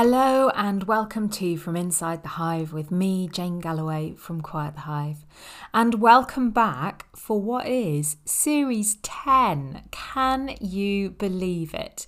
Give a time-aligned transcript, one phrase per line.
[0.00, 4.82] Hello and welcome to From Inside the Hive with me, Jane Galloway from Quiet the
[4.82, 5.26] Hive.
[5.74, 9.88] And welcome back for what is Series 10.
[9.90, 12.06] Can you believe it?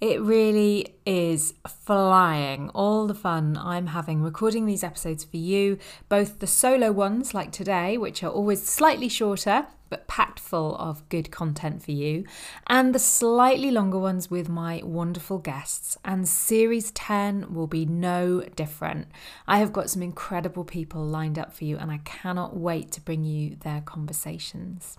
[0.00, 2.68] It really is flying.
[2.70, 5.78] All the fun I'm having recording these episodes for you,
[6.10, 11.08] both the solo ones like today, which are always slightly shorter but packed full of
[11.08, 12.24] good content for you,
[12.66, 15.96] and the slightly longer ones with my wonderful guests.
[16.04, 19.06] And series 10 will be no different.
[19.46, 23.00] I have got some incredible people lined up for you, and I cannot wait to
[23.00, 24.98] bring you their conversations.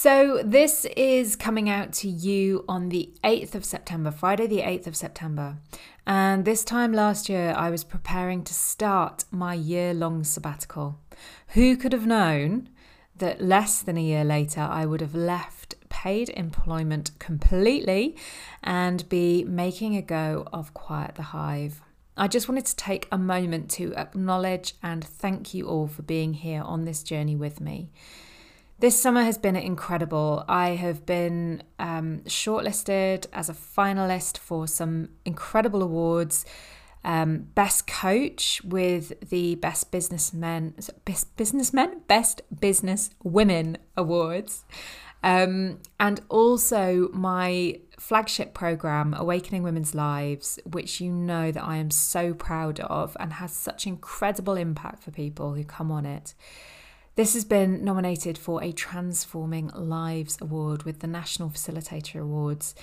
[0.00, 4.86] So, this is coming out to you on the 8th of September, Friday, the 8th
[4.86, 5.56] of September.
[6.06, 11.00] And this time last year, I was preparing to start my year long sabbatical.
[11.48, 12.68] Who could have known
[13.16, 18.14] that less than a year later, I would have left paid employment completely
[18.62, 21.82] and be making a go of Quiet the Hive?
[22.16, 26.34] I just wanted to take a moment to acknowledge and thank you all for being
[26.34, 27.90] here on this journey with me.
[28.80, 30.44] This summer has been incredible.
[30.48, 36.44] I have been um, shortlisted as a finalist for some incredible awards.
[37.02, 40.74] Um, best coach with the best businessmen,
[41.36, 44.64] businessmen, best business women awards,
[45.24, 51.90] um, and also my flagship program, Awakening Women's Lives, which you know that I am
[51.90, 56.34] so proud of and has such incredible impact for people who come on it.
[57.18, 62.76] This has been nominated for a Transforming Lives Award with the National Facilitator Awards.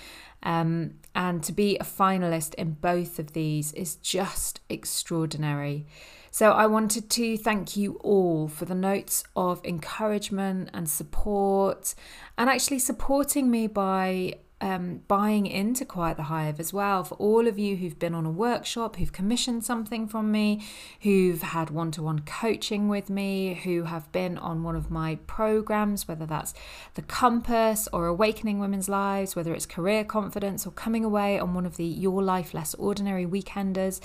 [0.43, 5.85] Um, and to be a finalist in both of these is just extraordinary.
[6.31, 11.95] So I wanted to thank you all for the notes of encouragement and support,
[12.37, 17.03] and actually supporting me by um, buying into Quiet the Hive as well.
[17.03, 20.65] For all of you who've been on a workshop, who've commissioned something from me,
[21.01, 25.19] who've had one to one coaching with me, who have been on one of my
[25.27, 26.55] programs, whether that's
[26.95, 31.67] The Compass or Awakening Women's Lives, whether it's Career Confidence or coming away on one
[31.67, 34.01] of the Your Life Less Ordinary weekenders,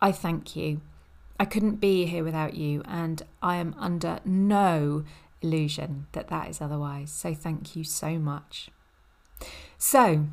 [0.00, 0.82] I thank you.
[1.40, 5.04] I couldn't be here without you, and I am under no
[5.42, 7.10] illusion that that is otherwise.
[7.10, 8.70] So thank you so much.
[9.78, 10.26] So,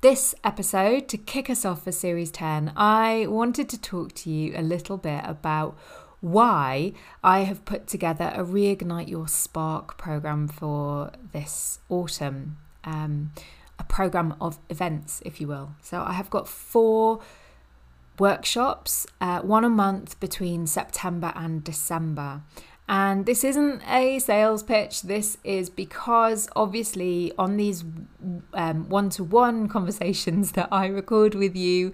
[0.00, 4.52] this episode, to kick us off for Series 10, I wanted to talk to you
[4.56, 5.78] a little bit about
[6.20, 6.92] why
[7.22, 12.56] I have put together a Reignite Your Spark program for this autumn.
[12.84, 13.32] Um,
[13.78, 15.74] a program of events, if you will.
[15.82, 17.20] So, I have got four
[18.18, 22.42] workshops, uh, one a month between September and December.
[22.86, 25.02] And this isn't a sales pitch.
[25.02, 27.82] This is because, obviously, on these
[28.52, 31.92] one to one conversations that I record with you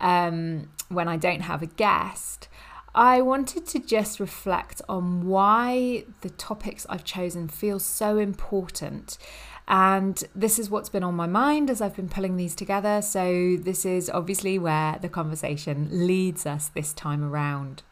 [0.00, 2.48] um, when I don't have a guest,
[2.94, 9.18] I wanted to just reflect on why the topics I've chosen feel so important.
[9.68, 13.02] And this is what's been on my mind as I've been pulling these together.
[13.02, 17.82] So, this is obviously where the conversation leads us this time around.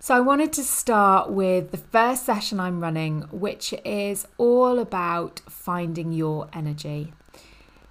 [0.00, 5.40] So, I wanted to start with the first session I'm running, which is all about
[5.48, 7.12] finding your energy.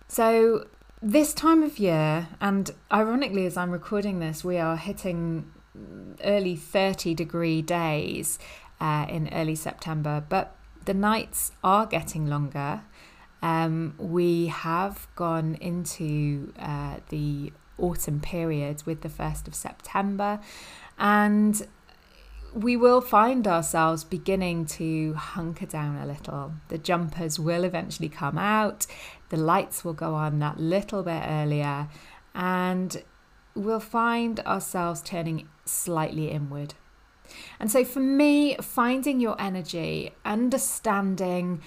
[0.08, 0.68] So,
[1.02, 5.52] this time of year, and ironically, as I'm recording this, we are hitting
[6.24, 8.40] early 30 degree days
[8.80, 12.84] uh, in early September, but the nights are getting longer.
[13.42, 20.40] Um, we have gone into uh, the autumn period with the 1st of September,
[20.98, 21.68] and
[22.54, 26.54] we will find ourselves beginning to hunker down a little.
[26.70, 28.86] The jumpers will eventually come out,
[29.30, 31.90] the lights will go on that little bit earlier,
[32.34, 33.04] and
[33.56, 36.74] we'll find ourselves turning slightly inward.
[37.60, 41.62] And so, for me, finding your energy, understanding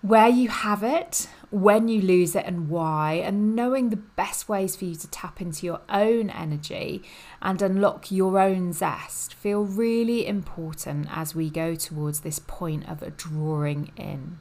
[0.00, 4.76] where you have it, when you lose it, and why, and knowing the best ways
[4.76, 7.02] for you to tap into your own energy
[7.42, 13.16] and unlock your own zest feel really important as we go towards this point of
[13.16, 14.38] drawing in.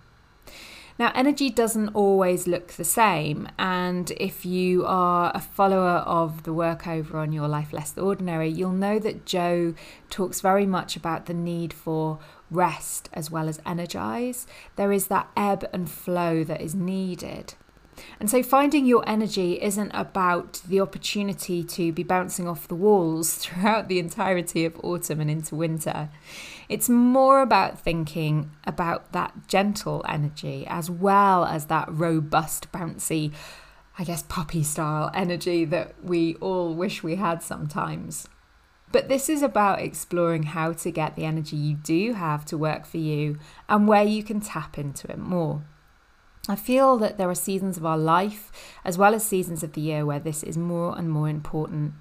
[0.99, 6.53] Now, energy doesn't always look the same, and if you are a follower of the
[6.53, 9.75] work over on Your Life Less Ordinary, you'll know that Joe
[10.09, 12.17] talks very much about the need for
[12.49, 14.47] rest as well as energize.
[14.75, 17.53] There is that ebb and flow that is needed.
[18.19, 23.35] And so, finding your energy isn't about the opportunity to be bouncing off the walls
[23.37, 26.09] throughout the entirety of autumn and into winter.
[26.69, 33.33] It's more about thinking about that gentle energy as well as that robust, bouncy,
[33.97, 38.27] I guess, puppy style energy that we all wish we had sometimes.
[38.91, 42.85] But this is about exploring how to get the energy you do have to work
[42.85, 43.37] for you
[43.67, 45.63] and where you can tap into it more.
[46.49, 48.51] I feel that there are seasons of our life,
[48.85, 51.93] as well as seasons of the year, where this is more and more important.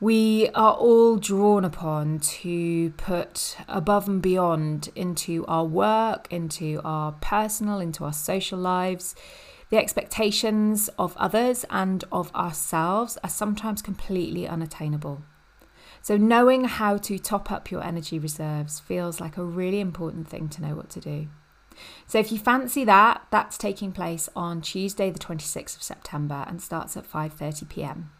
[0.00, 7.10] We are all drawn upon to put above and beyond into our work, into our
[7.20, 9.16] personal, into our social lives.
[9.70, 15.24] The expectations of others and of ourselves are sometimes completely unattainable.
[16.00, 20.48] So, knowing how to top up your energy reserves feels like a really important thing
[20.50, 21.26] to know what to do.
[22.06, 26.62] So, if you fancy that, that's taking place on Tuesday, the 26th of September, and
[26.62, 28.10] starts at 5:30 p.m.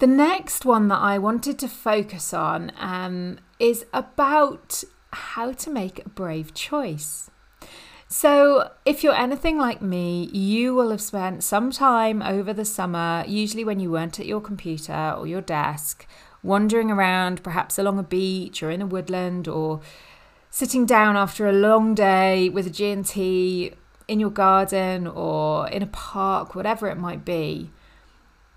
[0.00, 4.82] The next one that I wanted to focus on um, is about
[5.12, 7.30] how to make a brave choice.
[8.08, 13.24] So, if you're anything like me, you will have spent some time over the summer,
[13.28, 16.06] usually when you weren't at your computer or your desk,
[16.42, 19.82] wandering around, perhaps along a beach or in a woodland, or
[20.48, 23.74] sitting down after a long day with a G&T
[24.08, 27.70] in your garden or in a park, whatever it might be.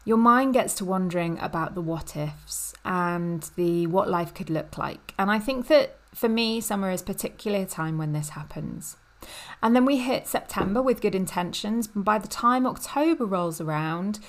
[0.05, 4.77] Your mind gets to wondering about the what ifs and the what life could look
[4.77, 5.13] like.
[5.17, 8.97] And I think that for me, summer is particularly a time when this happens.
[9.61, 11.89] And then we hit September with good intentions.
[11.95, 14.19] And by the time October rolls around,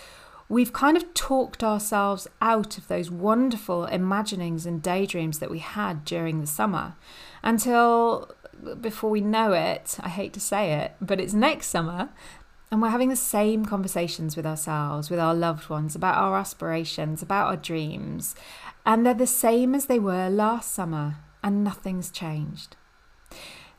[0.49, 6.05] we've kind of talked ourselves out of those wonderful imaginings and daydreams that we had
[6.05, 6.95] during the summer
[7.43, 8.31] until
[8.81, 12.11] before we know it, I hate to say it, but it's next summer.
[12.71, 17.23] And we're having the same conversations with ourselves, with our loved ones, about our aspirations,
[17.23, 18.35] about our dreams.
[18.85, 22.77] And they're the same as they were last summer, and nothing's changed.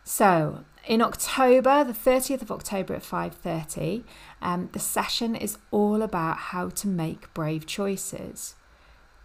[0.03, 4.03] So, in October, the 30th of October at 5:30,
[4.41, 8.55] um, the session is all about how to make brave choices.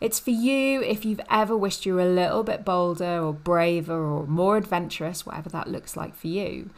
[0.01, 4.03] It's for you if you've ever wished you were a little bit bolder or braver
[4.03, 6.71] or more adventurous, whatever that looks like for you.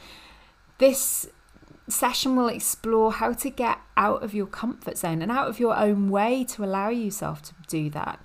[0.79, 1.29] This
[1.89, 5.77] session will explore how to get out of your comfort zone and out of your
[5.77, 8.21] own way to allow yourself to do that.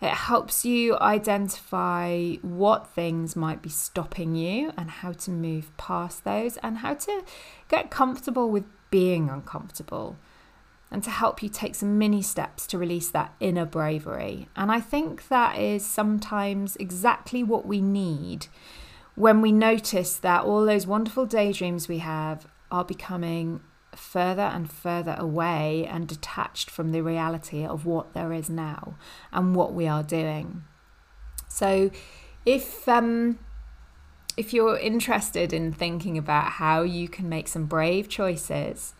[0.00, 6.24] It helps you identify what things might be stopping you and how to move past
[6.24, 7.24] those and how to
[7.68, 10.16] get comfortable with being uncomfortable
[10.90, 14.48] and to help you take some mini steps to release that inner bravery.
[14.54, 18.46] And I think that is sometimes exactly what we need
[19.14, 23.60] when we notice that all those wonderful daydreams we have are becoming
[23.94, 28.94] further and further away and detached from the reality of what there is now
[29.32, 30.64] and what we are doing.
[31.48, 31.90] So,
[32.44, 33.38] if um,
[34.36, 38.94] if you're interested in thinking about how you can make some brave choices,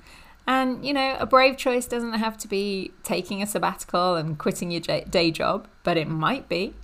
[0.47, 4.71] and you know, a brave choice doesn't have to be taking a sabbatical and quitting
[4.71, 6.75] your day job, but it might be.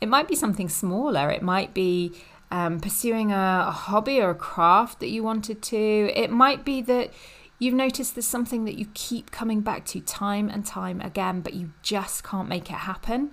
[0.00, 1.30] It might be something smaller.
[1.30, 2.12] It might be
[2.56, 6.10] um, pursuing a, a hobby or a craft that you wanted to.
[6.14, 7.10] It might be that
[7.58, 11.54] You've noticed there's something that you keep coming back to time and time again, but
[11.54, 13.30] you just can't make it happen.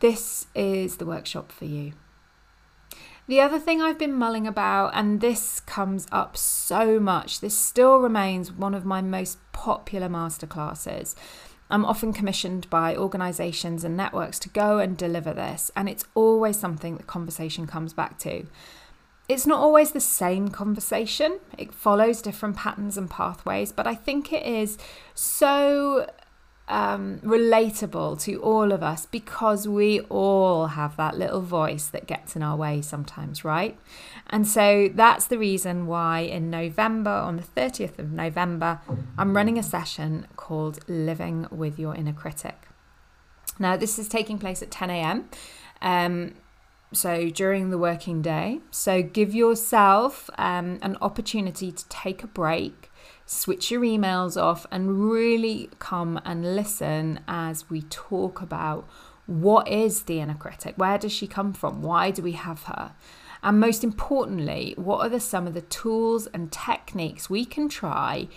[0.00, 1.92] This is the workshop for you.
[3.28, 7.98] The other thing I've been mulling about, and this comes up so much, this still
[7.98, 11.14] remains one of my most popular masterclasses.
[11.70, 16.58] I'm often commissioned by organisations and networks to go and deliver this, and it's always
[16.58, 18.46] something that conversation comes back to.
[19.28, 24.32] It's not always the same conversation, it follows different patterns and pathways, but I think
[24.32, 24.78] it is
[25.14, 26.08] so
[26.68, 32.34] um, relatable to all of us because we all have that little voice that gets
[32.34, 33.78] in our way sometimes, right?
[34.28, 38.80] And so that's the reason why in November, on the 30th of November,
[39.16, 42.56] I'm running a session called Living with Your Inner Critic.
[43.58, 45.28] Now, this is taking place at 10 a.m.
[45.80, 46.34] Um,
[46.92, 48.60] so during the working day.
[48.70, 52.90] So give yourself um, an opportunity to take a break,
[53.24, 58.88] switch your emails off, and really come and listen as we talk about
[59.26, 60.74] what is the inner critic?
[60.76, 61.82] Where does she come from?
[61.82, 62.94] Why do we have her?
[63.42, 68.28] And most importantly, what are the, some of the tools and techniques we can try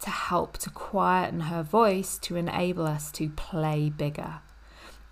[0.00, 4.40] to help to quieten her voice to enable us to play bigger?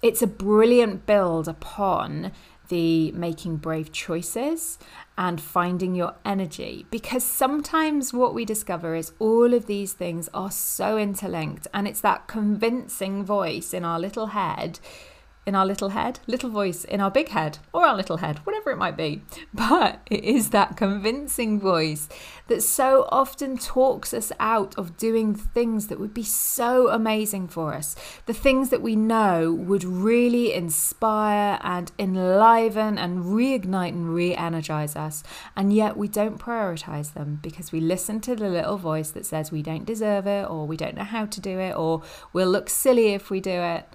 [0.03, 2.33] It's a brilliant build upon
[2.69, 4.79] the making brave choices
[5.19, 6.87] and finding your energy.
[6.91, 12.01] Because sometimes what we discover is all of these things are so interlinked and it's
[12.01, 14.79] that convincing voice in our little head
[15.47, 18.73] in our little head, little voice in our big head, or our little head, whatever
[18.73, 19.23] it might be.
[19.55, 22.09] But it is that convincing voice
[22.49, 27.75] that so often talks us out of doing things that would be so amazing for
[27.75, 27.97] us.
[28.27, 34.95] The things that we know would really inspire and enliven and reignite and re energize
[34.95, 35.23] us.
[35.57, 39.51] And yet we don't prioritize them because we listen to the little voice that says
[39.51, 42.69] we don't deserve it, or we don't know how to do it, or we'll look
[42.69, 43.89] silly if we do it.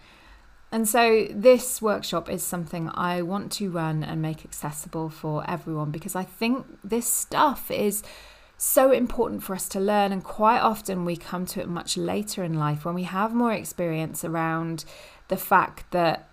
[0.72, 5.92] And so, this workshop is something I want to run and make accessible for everyone
[5.92, 8.04] because I think this stuff is
[8.58, 10.14] so important for us to learn.
[10.14, 13.52] And quite often, we come to it much later in life when we have more
[13.52, 14.86] experience around
[15.28, 16.30] the fact that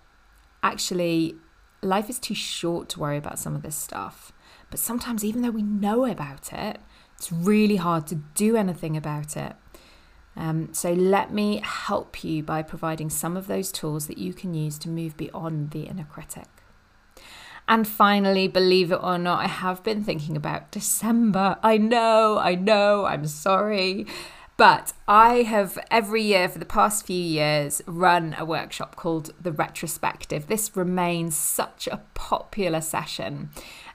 [0.63, 1.35] actually
[1.81, 4.31] life is too short to worry about some of this stuff.
[4.69, 6.79] But sometimes, even though we know about it,
[7.17, 9.53] it's really hard to do anything about it.
[10.35, 14.53] Um, so, let me help you by providing some of those tools that you can
[14.53, 16.47] use to move beyond the inner critic.
[17.67, 21.57] And finally, believe it or not, I have been thinking about December.
[21.61, 24.07] I know, I know, I'm sorry.
[24.57, 29.53] But I have every year for the past few years run a workshop called The
[29.53, 30.47] Retrospective.
[30.47, 33.51] This remains such a popular session.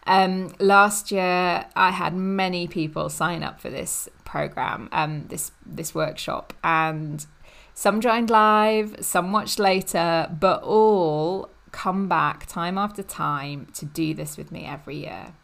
[0.06, 5.94] Um, last year, I had many people sign up for this program, um, this this
[5.94, 7.24] workshop, and
[7.72, 14.12] some joined live, some watched later, but all come back time after time to do
[14.12, 15.34] this with me every year.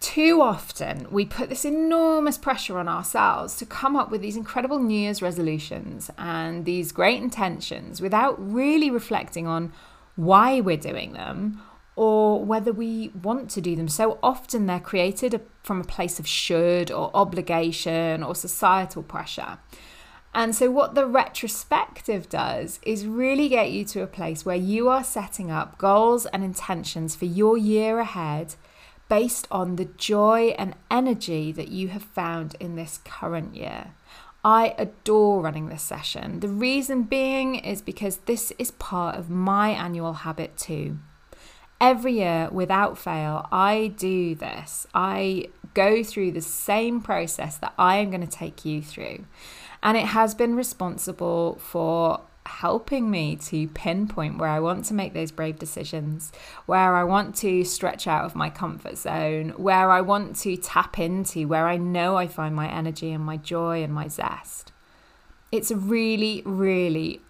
[0.00, 4.80] Too often, we put this enormous pressure on ourselves to come up with these incredible
[4.80, 9.72] New Year's resolutions and these great intentions without really reflecting on
[10.16, 11.60] why we're doing them
[11.98, 13.88] or whether we want to do them.
[13.88, 19.58] So often they're created from a place of should or obligation or societal pressure.
[20.32, 24.88] And so, what the retrospective does is really get you to a place where you
[24.88, 28.54] are setting up goals and intentions for your year ahead
[29.08, 33.94] based on the joy and energy that you have found in this current year.
[34.44, 36.38] I adore running this session.
[36.38, 40.98] The reason being is because this is part of my annual habit too.
[41.80, 44.86] Every year, without fail, I do this.
[44.94, 49.24] I go through the same process that I am going to take you through.
[49.82, 55.12] And it has been responsible for helping me to pinpoint where I want to make
[55.12, 56.32] those brave decisions,
[56.66, 60.98] where I want to stretch out of my comfort zone, where I want to tap
[60.98, 64.72] into, where I know I find my energy and my joy and my zest.
[65.52, 67.20] It's a really, really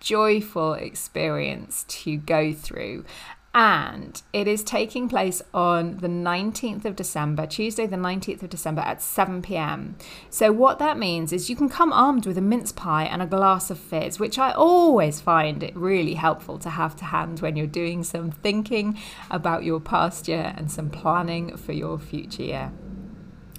[0.00, 3.04] joyful experience to go through
[3.52, 8.80] and it is taking place on the 19th of December, Tuesday, the 19th of December
[8.82, 9.96] at 7 pm.
[10.28, 13.26] So, what that means is you can come armed with a mince pie and a
[13.26, 17.56] glass of fizz, which I always find it really helpful to have to hand when
[17.56, 18.96] you're doing some thinking
[19.30, 22.72] about your past year and some planning for your future year.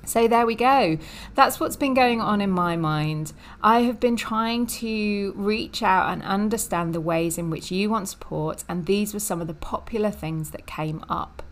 [0.04, 0.98] So there we go.
[1.36, 3.34] That's what's been going on in my mind.
[3.62, 8.10] I have been trying to reach out and understand the ways in which you want
[8.10, 11.44] support, and these were some of the popular things that came up.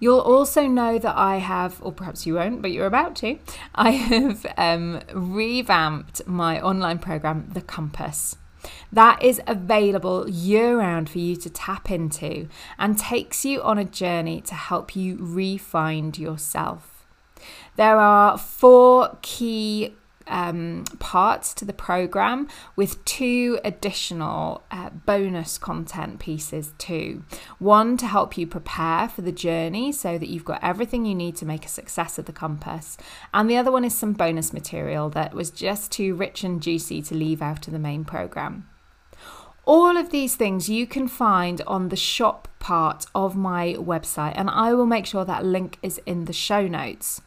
[0.00, 3.38] You'll also know that I have, or perhaps you won't, but you're about to,
[3.72, 8.34] I have um, revamped my online program, The Compass.
[8.92, 13.84] That is available year round for you to tap into and takes you on a
[13.84, 16.91] journey to help you refine yourself.
[17.76, 19.94] There are four key
[20.26, 27.24] um, parts to the program with two additional uh, bonus content pieces too.
[27.58, 31.36] One to help you prepare for the journey so that you've got everything you need
[31.36, 32.96] to make a success of the compass,
[33.34, 37.02] and the other one is some bonus material that was just too rich and juicy
[37.02, 38.68] to leave out of the main program.
[39.64, 44.50] All of these things you can find on the shop part of my website, and
[44.50, 47.20] I will make sure that link is in the show notes.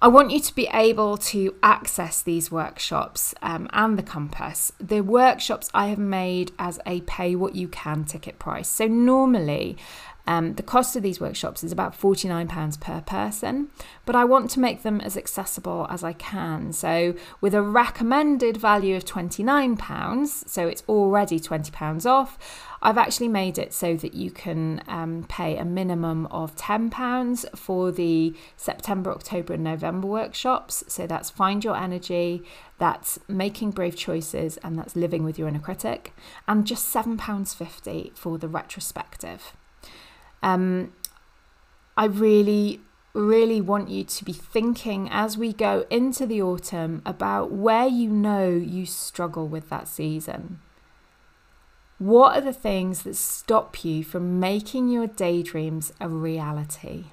[0.00, 4.70] I want you to be able to access these workshops um, and the compass.
[4.78, 8.68] The workshops I have made as a pay what you can ticket price.
[8.68, 9.78] So, normally,
[10.26, 13.68] um, the cost of these workshops is about £49 per person,
[14.04, 16.72] but I want to make them as accessible as I can.
[16.72, 22.38] So, with a recommended value of £29, so it's already £20 off,
[22.82, 27.90] I've actually made it so that you can um, pay a minimum of £10 for
[27.90, 30.84] the September, October, and November workshops.
[30.88, 32.42] So that's Find Your Energy,
[32.78, 36.12] that's Making Brave Choices, and that's Living with Your Inner Critic,
[36.46, 39.52] and just £7.50 for the retrospective.
[40.46, 40.92] Um,
[41.96, 42.80] I really,
[43.14, 48.08] really want you to be thinking as we go into the autumn about where you
[48.08, 50.60] know you struggle with that season.
[51.98, 57.06] What are the things that stop you from making your daydreams a reality?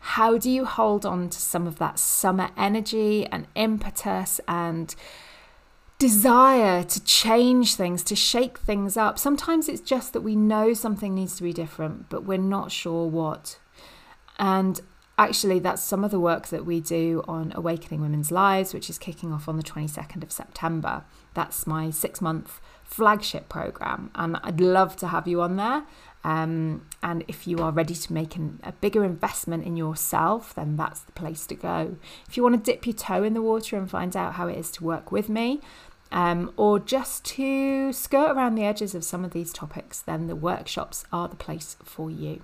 [0.00, 4.92] How do you hold on to some of that summer energy and impetus and
[5.98, 9.18] desire to change things, to shake things up?
[9.18, 13.06] Sometimes it's just that we know something needs to be different, but we're not sure
[13.08, 13.58] what.
[14.38, 14.80] And
[15.18, 18.98] actually, that's some of the work that we do on Awakening Women's Lives, which is
[18.98, 21.04] kicking off on the 22nd of September.
[21.34, 25.84] That's my six month flagship program, and I'd love to have you on there.
[26.24, 30.76] Um, and if you are ready to make an, a bigger investment in yourself, then
[30.76, 31.96] that's the place to go.
[32.28, 34.58] If you want to dip your toe in the water and find out how it
[34.58, 35.60] is to work with me,
[36.10, 40.36] um, or just to skirt around the edges of some of these topics, then the
[40.36, 42.42] workshops are the place for you.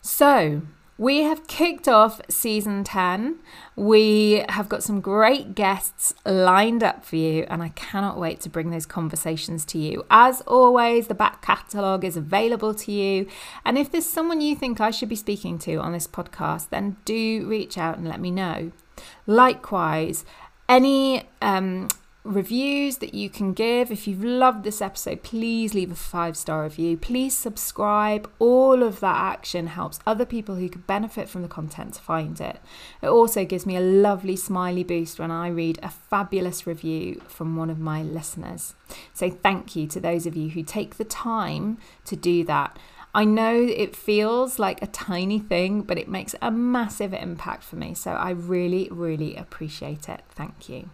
[0.00, 0.62] So,
[0.98, 3.40] we have kicked off season 10.
[3.74, 8.48] We have got some great guests lined up for you, and I cannot wait to
[8.48, 10.04] bring those conversations to you.
[10.10, 13.26] As always, the back catalogue is available to you.
[13.62, 16.96] And if there's someone you think I should be speaking to on this podcast, then
[17.04, 18.72] do reach out and let me know.
[19.26, 20.24] Likewise,
[20.68, 21.88] any um,
[22.26, 23.90] reviews that you can give.
[23.90, 26.96] If you've loved this episode, please leave a five star review.
[26.96, 28.30] Please subscribe.
[28.38, 32.40] All of that action helps other people who could benefit from the content to find
[32.40, 32.60] it.
[33.00, 37.56] It also gives me a lovely smiley boost when I read a fabulous review from
[37.56, 38.74] one of my listeners.
[39.12, 42.78] So, thank you to those of you who take the time to do that.
[43.16, 47.76] I know it feels like a tiny thing, but it makes a massive impact for
[47.76, 47.94] me.
[47.94, 50.20] So I really, really appreciate it.
[50.28, 50.90] Thank you.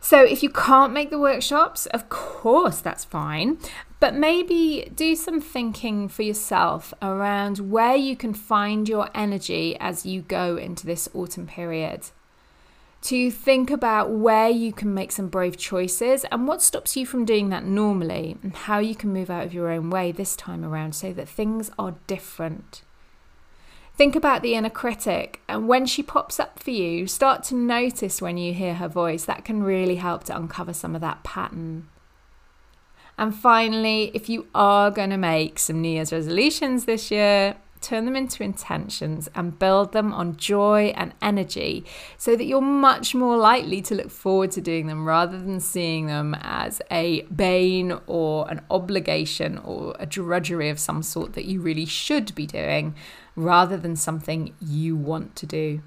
[0.00, 3.58] So, if you can't make the workshops, of course, that's fine.
[3.98, 10.06] But maybe do some thinking for yourself around where you can find your energy as
[10.06, 12.10] you go into this autumn period.
[13.02, 17.24] To think about where you can make some brave choices and what stops you from
[17.24, 20.64] doing that normally, and how you can move out of your own way this time
[20.64, 22.82] around so that things are different.
[23.96, 28.20] Think about the inner critic, and when she pops up for you, start to notice
[28.20, 29.24] when you hear her voice.
[29.24, 31.88] That can really help to uncover some of that pattern.
[33.16, 38.04] And finally, if you are going to make some New Year's resolutions this year, turn
[38.04, 41.84] them into intentions and build them on joy and energy
[42.16, 46.06] so that you're much more likely to look forward to doing them rather than seeing
[46.06, 51.60] them as a bane or an obligation or a drudgery of some sort that you
[51.60, 52.94] really should be doing
[53.36, 55.80] rather than something you want to do.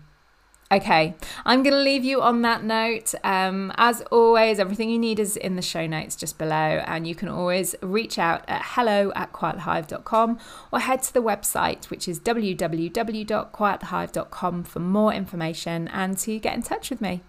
[0.72, 3.14] Okay, I'm going to leave you on that note.
[3.26, 7.14] Um, as always, everything you need is in the show notes just below, and you
[7.14, 10.40] can always reach out at hello at quietthehive.com
[10.72, 16.62] or head to the website, which is www.quietthehive.com for more information and to get in
[16.62, 17.22] touch with me.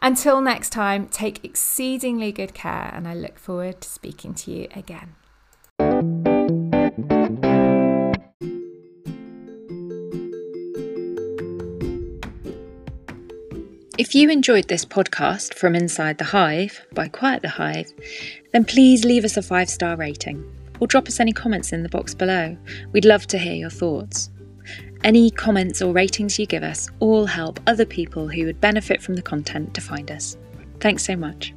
[0.00, 4.68] Until next time, take exceedingly good care, and I look forward to speaking to you
[4.74, 5.14] again.
[14.02, 17.92] If you enjoyed this podcast from Inside the Hive by Quiet the Hive,
[18.52, 20.44] then please leave us a five star rating
[20.80, 22.56] or drop us any comments in the box below.
[22.90, 24.28] We'd love to hear your thoughts.
[25.04, 29.14] Any comments or ratings you give us all help other people who would benefit from
[29.14, 30.36] the content to find us.
[30.80, 31.54] Thanks so much.